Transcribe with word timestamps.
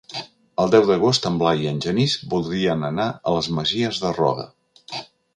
El 0.61 0.71
deu 0.75 0.85
d'agost 0.91 1.27
en 1.29 1.35
Blai 1.41 1.59
i 1.65 1.67
en 1.71 1.81
Genís 1.85 2.15
voldrien 2.31 2.85
anar 2.87 3.05
a 3.11 3.33
les 3.35 3.49
Masies 3.59 4.01
de 4.07 4.13
Roda. 4.21 4.47